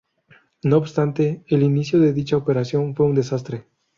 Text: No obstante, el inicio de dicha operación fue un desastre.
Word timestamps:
No 0.63 0.77
obstante, 0.77 1.43
el 1.45 1.61
inicio 1.61 1.99
de 1.99 2.11
dicha 2.11 2.35
operación 2.35 2.95
fue 2.95 3.05
un 3.05 3.13
desastre. 3.13 3.67